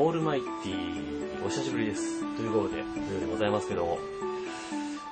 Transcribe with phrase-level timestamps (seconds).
[0.00, 2.24] オールマイティー、お久しぶりです。
[2.34, 3.98] ということで、というでございますけども、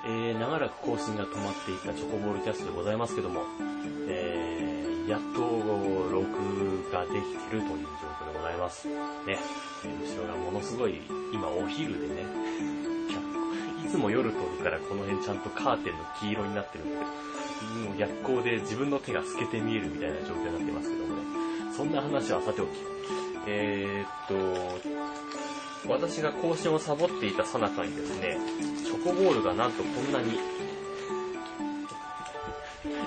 [0.06, 3.42] えー、長らく更新が止まっていたチョコボールキャストでございますけども、
[4.08, 5.40] えー、やっと
[6.08, 6.24] 録
[6.90, 8.88] ができてるという状況でございます。
[8.88, 8.94] ね、
[9.28, 9.36] え
[10.08, 11.02] 後ろがものすごい、
[11.34, 12.24] 今お昼でね、
[13.84, 21.22] いつも夜撮るからこの辺ちゃんとカーテンの黄色になってるんだけど、もう逆光で自分の手が透けて見えるみたいな状況になってますけどもね、
[21.76, 22.70] そんな話はさておき、
[23.50, 28.36] えー、っと、私が更新をサボっていたさなかにですね、
[28.84, 30.38] チョコボールがなんとこんなに、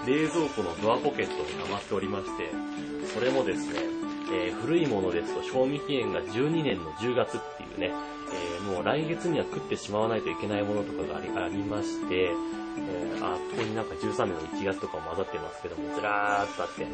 [0.08, 2.50] 冷蔵庫のドアポケットに溜まっておりまして、
[3.14, 3.80] それもですね、
[4.34, 7.92] えー古いものですと賞味期限が12年の10月っていうね、
[8.34, 16.88] えーもう来月には食ってしまわないといけないものとかがありありまして、えーあ、ここになんか13年の1月とかも混ざってますけども、ずらーっとあって、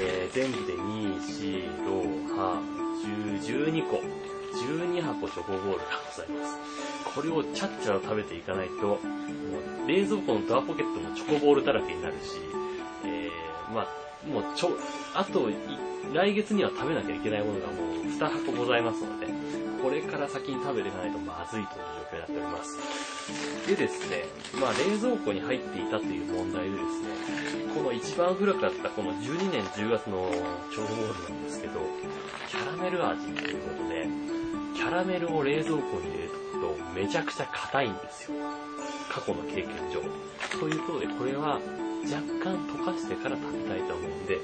[0.00, 5.84] えー全部で2、4、6、8、12個、12箱チョコボールが
[6.14, 6.56] ございます。
[7.14, 8.98] これをちゃっちゃと食べていかないと、も
[9.84, 12.36] う冷蔵庫のドアポケットもチョコボールだらけになるし、
[13.04, 14.70] えー、まあ、もうちょ、
[15.14, 15.48] あと、
[16.12, 19.26] 来月には食べなきゃいけないものがもう2箱ございますので、
[19.82, 22.78] これから先に食べていかないとまずいという状況になっております。
[23.66, 24.24] でですね、
[24.60, 30.30] まあ冷蔵庫に入っていたという問題でですね、この一番古かったこの12年10月の
[30.70, 31.80] チョコボールなんですけど、
[32.48, 34.06] キャラメル味ということで、
[34.74, 38.38] キャラメルを冷蔵庫に入れとくとめちゃくちゃ硬いんですよ。
[39.10, 40.00] 過去の経験上。
[40.60, 41.58] ということで、これは
[42.04, 44.38] 若干溶かしてから食べたいと思うんで、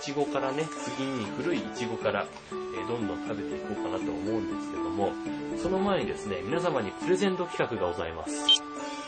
[0.00, 0.64] ちごからね、
[0.96, 5.12] 次に古いいちごから、えどんどん食べていこうかなと思うんですけども、
[5.56, 8.62] その前にですね、皆様にプレゼント企画がございます。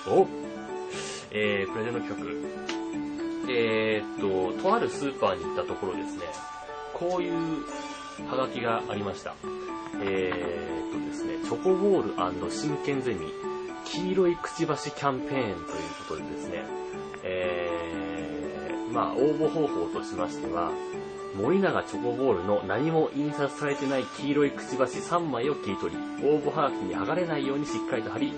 [0.07, 0.27] お
[1.31, 2.73] えー、プレゼント企画。
[3.49, 6.23] えーっと、とあるスーパーに行ったところですね、
[6.95, 7.65] こういう
[8.29, 9.35] ハガキがありました。
[10.01, 13.27] えーっとですね、チョコボール真剣ゼミ、
[13.85, 15.57] 黄色いくちばしキャンペーンという
[16.09, 16.82] ことでですね、
[18.93, 20.71] まあ応募方法としましては、
[21.35, 28.35] 森永チョコボールの何も印刷されてない黄色いくちばし3枚を切り取り、応募はがきに剥がれないようにしっかりと貼り、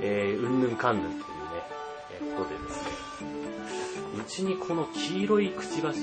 [0.00, 1.26] えー、うんぬんかんぬんというね、
[2.20, 2.90] えーことでですね、
[4.18, 6.00] うちにこの黄色いくちばし、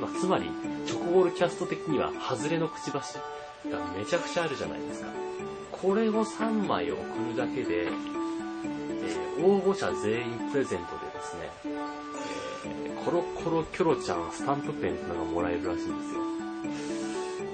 [0.00, 0.50] まあ、つまり、
[0.86, 3.14] チョコボールキャスト的には、外れのくちばし
[3.70, 5.08] がめちゃくちゃあるじゃないですか。
[5.70, 6.98] これを3枚送
[7.30, 8.18] るだけで、えー
[9.40, 11.50] 応募者全員プレゼントでですね、
[13.04, 16.28] コロコロキョロちゃんスタンプペンっていうのがもらえるらしいんですよ。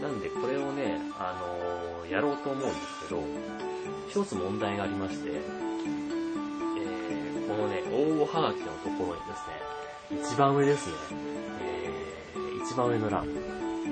[0.02, 3.22] なんで、これをね、あのーやろうと思うんですけど、
[4.08, 10.94] 一つ問題がありまして、えーこのね、応募はがきのところにですね、一番上ですね、
[11.62, 13.28] えー一番上の欄、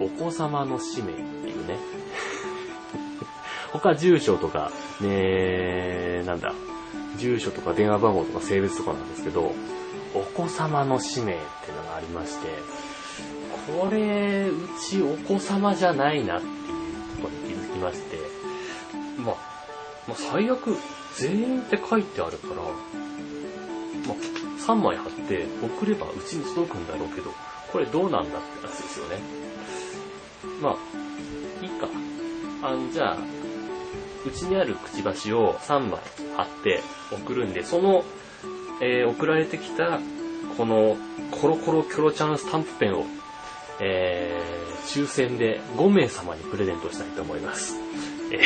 [0.01, 1.79] お子様の氏名っていうね、
[3.73, 6.55] 他住所とか、ね、なんだ、
[7.17, 9.53] 住所とか電話番号とか性別とかなんですけど、
[10.15, 12.49] お子様の氏名っていうのがありまして、
[13.81, 16.53] これ、うちお子様じゃないなっていう
[17.17, 18.19] ところに気づきまして、
[19.19, 19.37] まあ、
[20.09, 20.77] まあ、最悪、
[21.17, 22.73] 全員って書いてあるから、まあ、
[24.61, 27.31] 3枚貼って送ればうちに届くんだろうけど、
[27.73, 29.19] これどうなんだってやつですよね。
[30.61, 31.89] まあ、いいか。
[32.63, 33.19] あのじゃあ、
[34.27, 36.01] うちにあるくちばしを3枚
[36.37, 36.81] 貼って
[37.13, 38.05] 送るんで、その、
[38.83, 40.01] えー送られてきた、
[40.57, 40.97] この、
[41.31, 43.05] コロコロキョロちゃんスタンプペンを、
[43.81, 47.77] えー抽選で5名様にプレゼントしたいと思います。
[48.33, 48.41] えー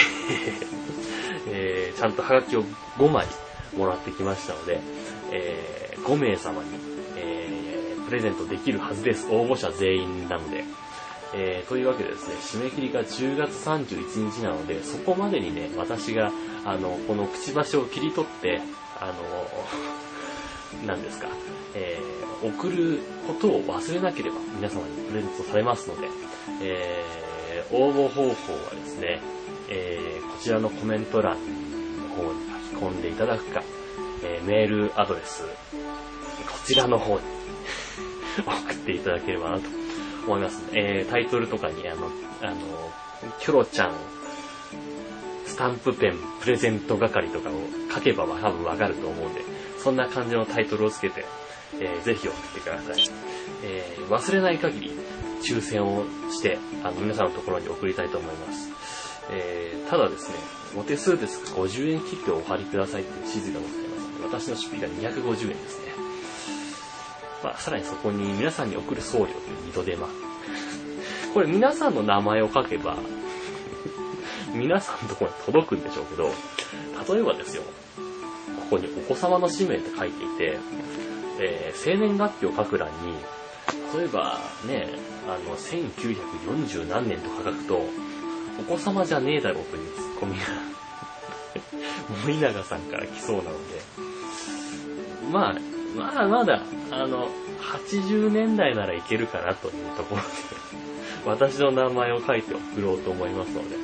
[1.49, 2.65] えーちゃんとハガキを
[2.99, 3.27] 5枚
[3.75, 4.79] もらってきましたので、
[5.33, 6.69] えー5名様に、
[7.17, 9.27] えープレゼントできるはずです。
[9.31, 10.65] 応募者全員なので。
[11.35, 16.31] えーというわけでですね、締め切りが10月31日なので、そこまでにね、私が、
[16.65, 18.61] あの、このくちばしを切り取って、
[19.01, 19.13] あ
[20.83, 21.29] の、なんですか、
[21.75, 26.09] えー送ることを忘れなければ皆様にプレゼントされますので、
[26.63, 29.21] えー応募方法はですね、
[29.71, 32.41] えーこちらのコメント欄の方に
[32.73, 33.63] 書き込んでいただくか、
[34.23, 35.49] えメールアドレス、こ
[36.65, 37.23] ちらの方に
[38.47, 39.63] 送っていただければなと
[40.27, 40.63] 思います。
[40.73, 42.11] えタイトルとかにあの、
[42.43, 42.93] あの、
[43.41, 43.93] キョロちゃん、
[45.57, 47.53] スタンプペンプレゼント係とかを
[47.91, 49.41] 書けば多分わかると思うんで、
[49.79, 51.25] そんな感じのタイトルをつけて、
[51.81, 53.11] えーぜひ送ってください。
[53.65, 54.91] えー忘れない限り
[55.43, 58.69] 抽選をして、あの、皆さんのところに送りたいと思います。
[59.31, 60.35] えーただですね、
[60.77, 65.87] お手数ですが50円切ってお貼りくださいっていう指示がございますので、私の出費が250円ですね。
[67.43, 69.37] まあ、さらにそこに皆さんに送る送料という
[69.69, 70.07] 二度手間。
[71.33, 72.99] これ皆さんの名前を書けば、
[74.57, 76.31] 皆さんのところに届くんでしょうけど、
[77.15, 77.63] 例えばですよ、
[78.71, 80.59] ここにお子様の氏名って書いていて、
[81.41, 83.15] えー、生年月日を書く欄に、
[83.97, 84.89] 例えばね、
[85.29, 87.81] あの、1940何年とか書くと、
[88.59, 90.45] お子様じゃねえだろうというツッコミが
[92.25, 93.81] 森永さんから来そうなので、
[95.31, 95.57] まあ、
[95.97, 97.29] まあまだ、あの、
[97.61, 100.29] 80年代ならいけるかなというところで
[101.27, 103.77] 私の名前を書いて送ろうと思いますので、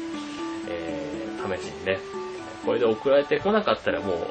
[1.42, 1.98] 試しにね、
[2.64, 4.26] これで送られてこなかったらもう、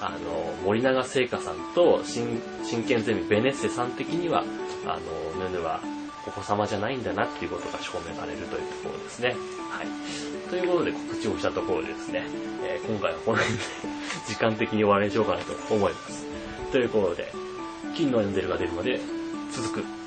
[0.00, 2.40] あの、森永製菓さんと真
[2.86, 4.44] 剣ゼミベネッセさん的には、
[4.86, 4.98] あ
[5.38, 5.80] の、ヌヌは
[6.26, 9.30] お子様じゃないんだなっていうことが証明されるというところですね。
[9.70, 10.50] はい。
[10.50, 12.24] ということで告知をしたところでですね、
[12.64, 13.62] えー、今回はこの辺で
[14.28, 16.26] 時間的に終わりにしようかなと思います。
[16.70, 17.32] ということで、
[17.96, 19.00] 金のエンゼルが出るまで
[19.50, 20.01] 続く